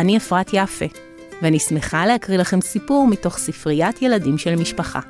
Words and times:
אני 0.00 0.16
אפרת 0.16 0.50
יפה, 0.52 0.84
ואני 1.42 1.58
שמחה 1.58 2.06
להקריא 2.06 2.38
לכם 2.38 2.60
סיפור 2.60 3.06
מתוך 3.06 3.38
ספריית 3.38 4.02
ילדים 4.02 4.38
של 4.38 4.56
משפחה. 4.56 5.00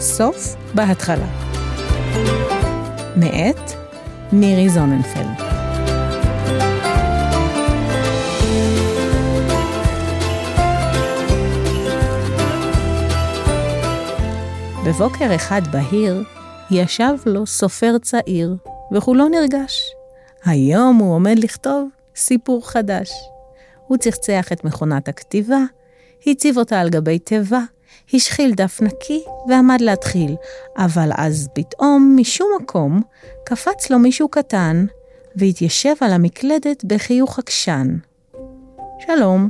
סוף 0.00 0.56
בהתחלה. 0.74 1.26
מאת 3.16 3.70
מירי 4.32 4.68
זוננפלד. 4.68 5.42
בבוקר 14.86 15.34
אחד 15.34 15.62
בהיר, 15.70 16.22
ישב 16.70 17.14
לו 17.26 17.46
סופר 17.46 17.98
צעיר, 18.02 18.56
וכולו 18.92 19.28
נרגש. 19.28 19.96
היום 20.46 20.96
הוא 20.96 21.14
עומד 21.14 21.38
לכתוב 21.38 21.88
סיפור 22.16 22.68
חדש. 22.68 23.10
הוא 23.86 23.96
צחצח 23.96 24.52
את 24.52 24.64
מכונת 24.64 25.08
הכתיבה, 25.08 25.58
הציב 26.26 26.58
אותה 26.58 26.80
על 26.80 26.88
גבי 26.88 27.18
תיבה, 27.18 27.60
השחיל 28.14 28.54
דף 28.54 28.82
נקי 28.82 29.24
ועמד 29.48 29.80
להתחיל, 29.80 30.36
אבל 30.76 31.10
אז 31.16 31.48
פתאום, 31.54 32.16
משום 32.20 32.48
מקום, 32.62 33.02
קפץ 33.44 33.90
לו 33.90 33.98
מישהו 33.98 34.28
קטן, 34.28 34.86
והתיישב 35.36 35.94
על 36.00 36.12
המקלדת 36.12 36.84
בחיוך 36.84 37.38
עקשן. 37.38 37.96
שלום, 39.06 39.48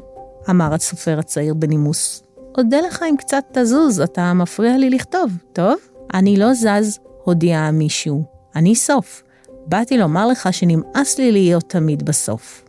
אמר 0.51 0.75
הסופר 0.75 1.19
הצעיר 1.19 1.55
בנימוס. 1.55 2.23
אודה 2.59 2.81
לך 2.81 3.05
אם 3.11 3.17
קצת 3.17 3.45
תזוז, 3.53 4.01
אתה 4.01 4.33
מפריע 4.33 4.79
לי 4.79 4.91
לכתוב, 4.91 5.33
טוב? 5.53 5.75
אני 6.15 6.37
לא 6.37 6.55
זז, 6.55 6.99
הודיע 7.25 7.71
מישהו. 7.71 8.25
אני 8.57 8.75
סוף. 8.75 9.23
באתי 9.67 9.99
לומר 9.99 10.27
לך 10.27 10.49
שנמאס 10.53 11.19
לי 11.19 11.33
להיות 11.33 11.65
תמיד 11.69 12.03
בסוף. 12.03 12.65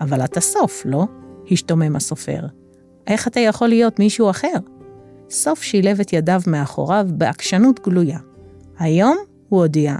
אבל 0.00 0.24
אתה 0.24 0.40
סוף, 0.40 0.82
לא? 0.84 1.06
השתומם 1.50 1.96
הסופר. 1.96 2.40
איך 3.06 3.28
אתה 3.28 3.40
יכול 3.40 3.68
להיות 3.68 3.98
מישהו 3.98 4.30
אחר? 4.30 4.54
סוף 5.30 5.62
שילב 5.62 6.00
את 6.00 6.12
ידיו 6.12 6.40
מאחוריו 6.46 7.06
בעקשנות 7.10 7.80
גלויה. 7.80 8.18
היום, 8.78 9.16
הוא 9.48 9.60
הודיע, 9.60 9.96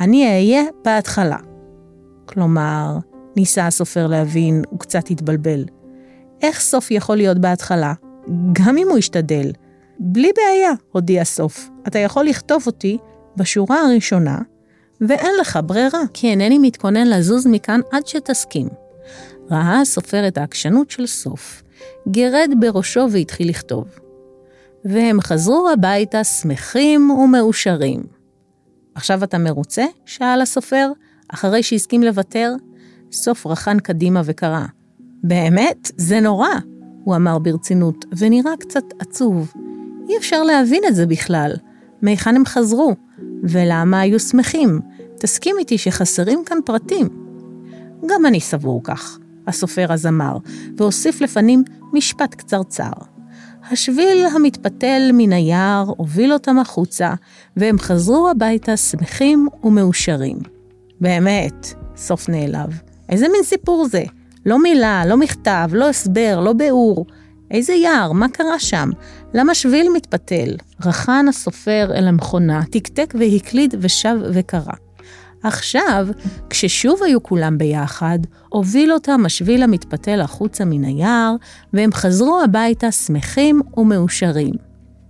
אני 0.00 0.26
אהיה 0.26 0.62
בהתחלה. 0.84 1.36
כלומר, 2.26 2.98
ניסה 3.36 3.66
הסופר 3.66 4.06
להבין, 4.06 4.62
הוא 4.70 4.80
קצת 4.80 5.10
התבלבל. 5.10 5.64
איך 6.42 6.60
סוף 6.60 6.90
יכול 6.90 7.16
להיות 7.16 7.38
בהתחלה? 7.38 7.94
גם 8.52 8.78
אם 8.78 8.88
הוא 8.90 8.98
ישתדל. 8.98 9.52
בלי 9.98 10.30
בעיה, 10.36 10.72
הודיע 10.92 11.24
סוף. 11.24 11.68
אתה 11.86 11.98
יכול 11.98 12.24
לכתוב 12.24 12.62
אותי 12.66 12.98
בשורה 13.36 13.80
הראשונה, 13.80 14.38
ואין 15.00 15.32
לך 15.40 15.58
ברירה, 15.66 16.00
כי 16.14 16.30
אינני 16.30 16.58
מתכונן 16.58 17.06
לזוז 17.06 17.46
מכאן 17.46 17.80
עד 17.92 18.06
שתסכים. 18.06 18.68
ראה 19.50 19.80
הסופר 19.80 20.28
את 20.28 20.38
העקשנות 20.38 20.90
של 20.90 21.06
סוף, 21.06 21.62
גירד 22.08 22.50
בראשו 22.60 23.06
והתחיל 23.10 23.48
לכתוב. 23.48 23.84
והם 24.84 25.20
חזרו 25.20 25.68
הביתה 25.72 26.24
שמחים 26.24 27.10
ומאושרים. 27.10 28.02
עכשיו 28.94 29.24
אתה 29.24 29.38
מרוצה? 29.38 29.84
שאל 30.06 30.40
הסופר, 30.40 30.92
אחרי 31.28 31.62
שהסכים 31.62 32.02
לוותר. 32.02 32.52
סוף 33.12 33.46
רחן 33.46 33.78
קדימה 33.78 34.22
וקרא. 34.24 34.64
באמת? 35.22 35.90
זה 35.96 36.20
נורא, 36.20 36.48
הוא 37.04 37.16
אמר 37.16 37.38
ברצינות, 37.38 38.04
ונראה 38.18 38.52
קצת 38.60 38.84
עצוב. 38.98 39.52
אי 40.08 40.16
אפשר 40.16 40.42
להבין 40.42 40.82
את 40.88 40.94
זה 40.94 41.06
בכלל. 41.06 41.52
מהיכן 42.02 42.36
הם 42.36 42.46
חזרו? 42.46 42.94
ולמה 43.42 44.00
היו 44.00 44.20
שמחים? 44.20 44.80
תסכים 45.18 45.56
איתי 45.58 45.78
שחסרים 45.78 46.42
כאן 46.46 46.58
פרטים. 46.64 47.08
גם 48.06 48.26
אני 48.26 48.40
סבור 48.40 48.80
כך, 48.84 49.18
הסופר 49.46 49.92
אז 49.92 50.06
אמר, 50.06 50.36
והוסיף 50.76 51.20
לפנים 51.20 51.64
משפט 51.92 52.34
קצרצר. 52.34 52.92
השביל 53.70 54.26
המתפתל 54.34 55.10
מן 55.12 55.32
היער 55.32 55.92
הוביל 55.96 56.32
אותם 56.32 56.58
החוצה, 56.58 57.14
והם 57.56 57.78
חזרו 57.78 58.28
הביתה 58.30 58.76
שמחים 58.76 59.48
ומאושרים. 59.64 60.38
באמת, 61.00 61.66
סוף 61.96 62.28
נעלב. 62.28 62.80
איזה 63.08 63.28
מין 63.28 63.42
סיפור 63.42 63.88
זה? 63.88 64.04
לא 64.46 64.62
מילה, 64.62 65.02
לא 65.06 65.16
מכתב, 65.16 65.68
לא 65.72 65.88
הסבר, 65.88 66.40
לא 66.40 66.52
ביאור. 66.52 67.06
איזה 67.50 67.72
יער? 67.72 68.12
מה 68.12 68.28
קרה 68.28 68.58
שם? 68.58 68.90
למה 69.34 69.54
שביל 69.54 69.88
מתפתל? 69.94 70.56
רחן 70.84 71.26
הסופר 71.28 71.90
אל 71.94 72.08
המכונה, 72.08 72.62
תקתק 72.70 73.14
והקליד 73.18 73.74
ושב 73.80 74.16
וקרא. 74.32 74.72
עכשיו, 75.42 76.06
כששוב 76.50 77.02
היו 77.02 77.22
כולם 77.22 77.58
ביחד, 77.58 78.18
הוביל 78.48 78.92
אותם 78.92 79.22
השביל 79.26 79.62
המתפתל 79.62 80.20
החוצה 80.20 80.64
מן 80.64 80.84
היער, 80.84 81.34
והם 81.72 81.92
חזרו 81.92 82.40
הביתה 82.44 82.92
שמחים 82.92 83.60
ומאושרים. 83.76 84.54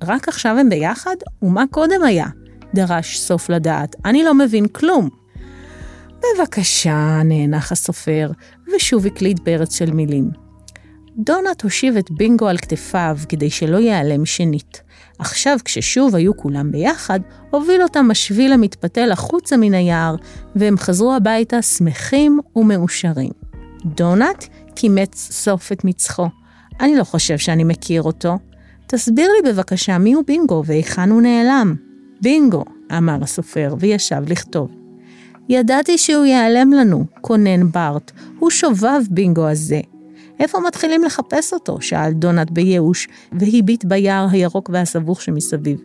רק 0.03 0.29
עכשיו 0.29 0.59
הם 0.59 0.69
ביחד? 0.69 1.17
ומה 1.43 1.65
קודם 1.71 2.03
היה? 2.03 2.27
דרש 2.75 3.19
סוף 3.19 3.51
לדעת. 3.51 3.97
אני 4.05 4.25
לא 4.25 4.35
מבין 4.35 4.69
כלום. 4.69 5.09
בבקשה, 6.21 7.21
נאנח 7.25 7.73
הסופר, 7.73 8.31
ושוב 8.77 9.07
הקליד 9.07 9.41
פרץ 9.45 9.79
של 9.79 9.91
מילים. 9.91 10.46
דונלד 11.19 11.57
הושיב 11.63 11.97
את 11.97 12.11
בינגו 12.11 12.49
על 12.49 12.59
כתפיו 12.59 13.19
כדי 13.29 13.51
שלא 13.51 13.77
ייעלם 13.77 14.27
שנית. 14.27 14.83
עכשיו, 15.19 15.59
כששוב 15.65 16.15
היו 16.15 16.37
כולם 16.37 16.73
ביחד, 16.73 17.21
הוביל 17.51 17.83
אותם 17.83 18.11
השביל 18.11 18.53
המתפתל 18.53 19.13
החוצה 19.13 19.57
מן 19.57 19.75
היער, 19.75 20.17
והם 20.57 20.77
חזרו 20.79 21.15
הביתה 21.15 21.63
שמחים 21.63 22.41
ומאושרים. 22.57 23.31
דונלד 23.85 24.45
קימץ 24.75 25.29
סוף 25.33 25.73
את 25.73 25.85
מצחו. 25.85 26.27
אני 26.81 26.97
לא 26.97 27.05
חושב 27.05 27.39
שאני 27.39 27.65
מכיר 27.65 28.03
אותו. 28.03 28.39
תסביר 28.87 29.31
לי 29.31 29.53
בבקשה 29.53 29.99
מיהו 29.99 30.23
בינגו 30.27 30.63
והיכן 30.67 31.11
הוא 31.11 31.23
נעלם. 31.23 31.75
בינגו, 32.21 32.65
אמר 32.97 33.19
הסופר, 33.23 33.75
וישב 33.79 34.23
לכתוב. 34.27 34.71
ידעתי 35.49 35.99
שהוא 35.99 36.25
ייעלם 36.25 36.73
לנו, 36.73 37.05
קונן 37.21 37.71
בארט. 37.73 38.13
הוא 38.39 38.51
שובב 38.51 39.01
בינגו 39.11 39.49
הזה. 39.49 39.81
איפה 40.41 40.61
מתחילים 40.61 41.05
לחפש 41.05 41.53
אותו? 41.53 41.81
שאל 41.81 42.13
דונלד 42.13 42.51
בייאוש, 42.51 43.09
והביט 43.33 43.85
ביער 43.85 44.27
הירוק 44.31 44.71
והסבוך 44.73 45.23
שמסביב. 45.23 45.81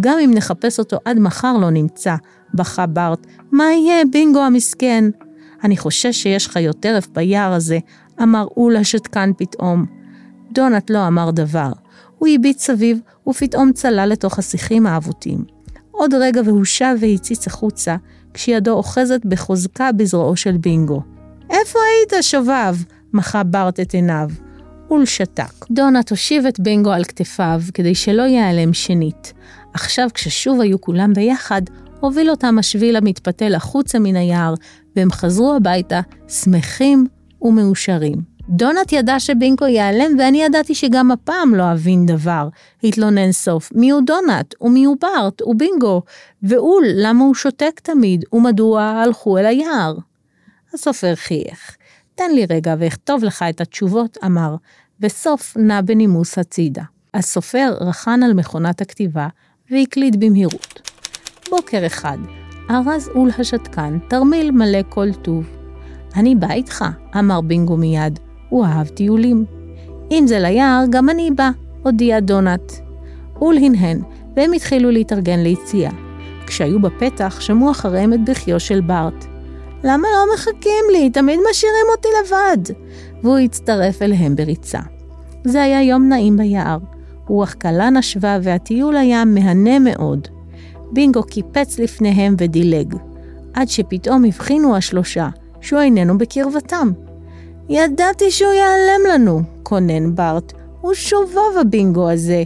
גם 0.00 0.18
אם 0.24 0.30
נחפש 0.34 0.78
אותו 0.78 0.96
עד 1.04 1.18
מחר 1.18 1.56
לא 1.60 1.70
נמצא, 1.70 2.14
בכה 2.54 2.86
בארט. 2.86 3.26
מה 3.52 3.64
יהיה, 3.72 4.02
בינגו 4.12 4.40
המסכן? 4.40 5.04
אני 5.64 5.76
חושש 5.76 6.22
שיש 6.22 6.48
חיות 6.48 6.80
טרף 6.80 7.08
ביער 7.08 7.52
הזה, 7.52 7.78
אמר 8.22 8.46
אולה 8.56 8.84
שתקן 8.84 9.30
פתאום. 9.38 9.86
דונלד 10.52 10.90
לא 10.90 11.06
אמר 11.06 11.30
דבר. 11.30 11.72
הוא 12.18 12.28
הביט 12.34 12.58
סביב, 12.58 12.98
ופתאום 13.28 13.72
צלל 13.72 14.08
לתוך 14.12 14.38
השיחים 14.38 14.86
האבוטים. 14.86 15.44
עוד 15.90 16.14
רגע 16.14 16.40
והוא 16.44 16.64
שב 16.64 16.96
והציץ 17.00 17.46
החוצה, 17.46 17.96
כשידו 18.34 18.72
אוחזת 18.72 19.20
בחוזקה 19.24 19.92
בזרועו 19.92 20.36
של 20.36 20.56
בינגו. 20.56 21.02
איפה 21.50 21.78
היית, 21.78 22.24
שובב? 22.24 22.76
מחה 23.12 23.42
בארט 23.42 23.80
את 23.80 23.94
עיניו. 23.94 24.28
אול 24.90 25.04
שתק. 25.04 25.66
דונלד 25.70 26.04
הושיב 26.10 26.46
את 26.46 26.60
בינגו 26.60 26.90
על 26.90 27.04
כתפיו 27.04 27.60
כדי 27.74 27.94
שלא 27.94 28.22
ייעלם 28.22 28.72
שנית. 28.72 29.32
עכשיו, 29.74 30.08
כששוב 30.14 30.60
היו 30.60 30.80
כולם 30.80 31.12
ביחד, 31.12 31.62
הוביל 32.00 32.30
אותם 32.30 32.58
השביל 32.58 32.96
המתפתל 32.96 33.54
החוצה 33.54 33.98
מן 33.98 34.16
היער, 34.16 34.54
והם 34.96 35.12
חזרו 35.12 35.54
הביתה 35.54 36.00
שמחים 36.28 37.06
ומאושרים. 37.42 38.36
דונלד 38.48 38.92
ידע 38.92 39.20
שבינגו 39.20 39.66
ייעלם, 39.66 40.18
ואני 40.18 40.42
ידעתי 40.42 40.74
שגם 40.74 41.10
הפעם 41.10 41.54
לא 41.54 41.72
אבין 41.72 42.06
דבר. 42.06 42.48
התלונן 42.84 43.32
סוף, 43.32 43.70
מי 43.74 43.90
הוא 43.90 44.02
דונלד? 44.06 44.44
ומי 44.60 44.84
הוא 44.84 44.96
בארט? 45.00 45.42
ובינגו? 45.42 46.02
ואול, 46.42 46.84
למה 46.94 47.24
הוא 47.24 47.34
שותק 47.34 47.80
תמיד? 47.82 48.24
ומדוע 48.32 48.82
הלכו 48.82 49.38
אל 49.38 49.46
היער? 49.46 49.94
הסופר 50.74 51.14
חייך. 51.14 51.75
תן 52.16 52.30
לי 52.34 52.46
רגע 52.50 52.74
ואכתוב 52.78 53.24
לך 53.24 53.44
את 53.50 53.60
התשובות, 53.60 54.18
אמר, 54.24 54.56
וסוף 55.00 55.56
נע 55.56 55.80
בנימוס 55.80 56.38
הצידה. 56.38 56.82
הסופר 57.14 57.74
רחן 57.80 58.22
על 58.22 58.34
מכונת 58.34 58.80
הכתיבה 58.80 59.28
והקליד 59.70 60.20
במהירות. 60.20 60.90
בוקר 61.50 61.86
אחד, 61.86 62.18
ארז 62.70 63.08
אול 63.08 63.30
השתקן, 63.38 63.98
תרמיל 64.08 64.50
מלא 64.50 64.78
כל 64.88 65.12
טוב. 65.12 65.46
אני 66.16 66.34
בא 66.34 66.50
איתך, 66.50 66.84
אמר 67.18 67.40
בינגו 67.40 67.76
מיד. 67.76 68.18
הוא 68.48 68.66
אהב 68.66 68.88
טיולים. 68.88 69.44
אם 70.10 70.24
זה 70.26 70.38
ליער, 70.38 70.84
גם 70.90 71.10
אני 71.10 71.30
בא, 71.30 71.50
הודיע 71.82 72.20
דונט. 72.20 72.72
אול 73.40 73.56
הנהן, 73.56 74.02
והם 74.36 74.52
התחילו 74.52 74.90
להתארגן 74.90 75.38
ליציאה. 75.38 75.90
כשהיו 76.46 76.80
בפתח, 76.80 77.40
שמעו 77.40 77.70
אחריהם 77.70 78.12
את 78.12 78.24
בכיו 78.24 78.60
של 78.60 78.80
בארט. 78.80 79.35
למה 79.84 80.08
לא 80.14 80.34
מחכים 80.34 80.84
לי? 80.92 81.10
תמיד 81.10 81.38
משאירים 81.50 81.86
אותי 81.96 82.08
לבד. 82.20 82.74
והוא 83.22 83.38
הצטרף 83.38 84.02
אליהם 84.02 84.36
בריצה. 84.36 84.80
זה 85.44 85.62
היה 85.62 85.82
יום 85.82 86.08
נעים 86.08 86.36
ביער. 86.36 86.78
רוח 87.28 87.52
קלה 87.52 87.90
נשבה 87.90 88.38
והטיול 88.42 88.96
היה 88.96 89.24
מהנה 89.24 89.78
מאוד. 89.78 90.28
בינגו 90.92 91.22
קיפץ 91.22 91.78
לפניהם 91.78 92.34
ודילג. 92.38 92.94
עד 93.54 93.68
שפתאום 93.68 94.24
הבחינו 94.24 94.76
השלושה, 94.76 95.28
שהוא 95.60 95.80
איננו 95.80 96.18
בקרבתם. 96.18 96.90
ידעתי 97.68 98.30
שהוא 98.30 98.52
ייעלם 98.52 99.00
לנו, 99.12 99.40
קונן 99.62 100.14
בארט. 100.14 100.52
הוא 100.80 100.94
שובב 100.94 101.58
הבינגו 101.60 102.10
הזה. 102.10 102.42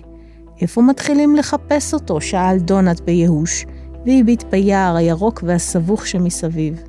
איפה 0.60 0.82
מתחילים 0.82 1.36
לחפש 1.36 1.94
אותו? 1.94 2.20
שאל 2.20 2.58
דונט 2.58 3.00
בייאוש, 3.00 3.66
והביט 4.06 4.44
ביער 4.50 4.96
הירוק 4.96 5.42
והסבוך 5.46 6.06
שמסביב. 6.06 6.82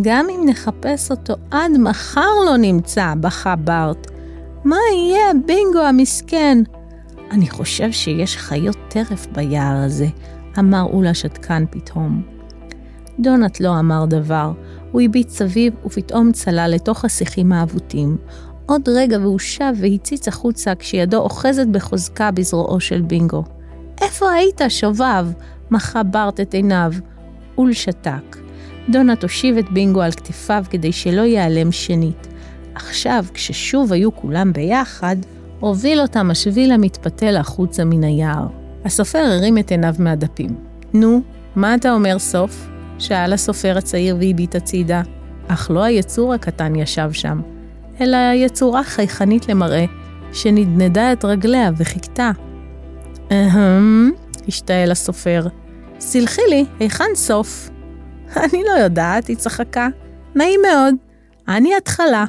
גם 0.00 0.26
אם 0.30 0.40
נחפש 0.46 1.10
אותו 1.10 1.34
עד 1.50 1.70
מחר 1.78 2.30
לא 2.46 2.56
נמצא, 2.56 3.14
בכה 3.20 3.56
בארט. 3.56 4.10
מה 4.64 4.76
יהיה 4.94 5.30
הבינגו 5.30 5.80
המסכן? 5.80 6.58
אני 7.30 7.50
חושב 7.50 7.92
שיש 7.92 8.36
חיות 8.36 8.76
טרף 8.88 9.26
ביער 9.26 9.76
הזה, 9.76 10.06
אמר 10.58 10.82
אולה 10.82 11.14
שתקן 11.14 11.64
פתאום. 11.70 12.22
דונט 13.18 13.60
לא 13.60 13.78
אמר 13.78 14.04
דבר, 14.04 14.52
הוא 14.92 15.00
הביט 15.00 15.28
סביב 15.28 15.74
ופתאום 15.86 16.32
צלל 16.32 16.70
לתוך 16.74 17.04
השיחים 17.04 17.52
האבוטים. 17.52 18.16
עוד 18.66 18.88
רגע 18.88 19.18
והוא 19.20 19.38
שב 19.38 19.72
והציץ 19.80 20.28
החוצה 20.28 20.74
כשידו 20.74 21.16
אוחזת 21.16 21.66
בחוזקה 21.66 22.30
בזרועו 22.30 22.80
של 22.80 23.02
בינגו. 23.02 23.44
איפה 24.00 24.30
היית, 24.30 24.60
שובב? 24.68 25.26
מחה 25.70 26.02
בארט 26.02 26.40
את 26.40 26.54
עיניו. 26.54 26.92
אול 27.58 27.72
שתק. 27.72 28.45
דונט 28.90 29.22
הושיב 29.22 29.56
את 29.56 29.70
בינגו 29.70 30.02
על 30.02 30.12
כתפיו 30.12 30.64
כדי 30.70 30.92
שלא 30.92 31.22
ייעלם 31.22 31.72
שנית. 31.72 32.26
עכשיו, 32.74 33.24
כששוב 33.34 33.92
היו 33.92 34.16
כולם 34.16 34.52
ביחד, 34.52 35.16
הוביל 35.60 36.00
אותם 36.00 36.30
השביל 36.30 36.72
המתפתל 36.72 37.36
החוצה 37.36 37.84
מן 37.84 38.04
היער. 38.04 38.46
הסופר 38.84 39.18
הרים 39.18 39.58
את 39.58 39.70
עיניו 39.70 39.94
מהדפים. 39.98 40.56
נו, 40.92 41.22
מה 41.56 41.74
אתה 41.74 41.92
אומר, 41.92 42.18
סוף? 42.18 42.68
שאל 42.98 43.32
הסופר 43.32 43.78
הצעיר 43.78 44.16
והביט 44.20 44.54
הצידה. 44.54 45.02
אך 45.48 45.70
לא 45.70 45.82
היצור 45.82 46.34
הקטן 46.34 46.76
ישב 46.76 47.12
שם, 47.12 47.40
אלא 48.00 48.16
יצורה 48.34 48.84
חייכנית 48.84 49.48
למראה, 49.48 49.84
שנדנדה 50.32 51.12
את 51.12 51.24
רגליה 51.24 51.70
וחיכתה. 51.76 52.30
אהם, 53.32 54.10
השתעל 54.48 54.90
הסופר. 54.90 55.46
סלחי 56.00 56.42
לי, 56.50 56.64
היכן 56.80 57.14
סוף? 57.14 57.70
אני 58.44 58.62
לא 58.64 58.78
יודעת, 58.82 59.26
היא 59.26 59.36
צחקה. 59.36 59.88
נעים 60.34 60.60
מאוד. 60.62 60.94
אני 61.48 61.76
התחלה. 61.76 62.24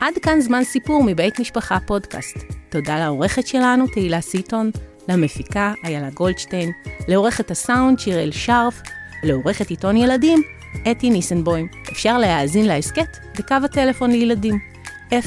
עד 0.00 0.14
כאן 0.22 0.40
זמן 0.40 0.64
סיפור 0.64 1.02
מבית 1.06 1.40
משפחה 1.40 1.78
פודקאסט. 1.86 2.36
תודה 2.68 2.98
לעורכת 2.98 3.46
שלנו, 3.46 3.86
תהילה 3.86 4.20
סיטון, 4.20 4.70
למפיקה, 5.08 5.72
איילה 5.84 6.10
גולדשטיין, 6.10 6.70
לעורכת 7.08 7.50
הסאונד, 7.50 7.98
שיראל 7.98 8.32
שרף, 8.32 8.82
לעורכת 9.22 9.70
עיתון 9.70 9.96
ילדים, 9.96 10.42
אתי 10.90 11.10
ניסנבוים. 11.10 11.68
אפשר 11.92 12.18
להאזין 12.18 12.66
להסכת 12.66 13.16
בקו 13.38 13.54
הטלפון 13.64 14.10
לילדים, 14.10 14.58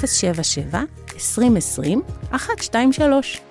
077 0.05 0.83
2020 1.19 2.03
123 2.31 3.48